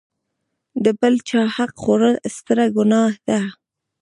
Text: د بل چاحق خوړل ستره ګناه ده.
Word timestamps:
د 0.83 0.85
بل 0.99 1.13
چاحق 1.29 1.71
خوړل 1.81 2.15
ستره 2.35 2.65
ګناه 2.75 3.13
ده. 3.27 3.39